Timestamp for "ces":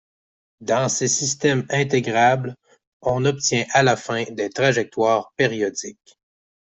0.89-1.07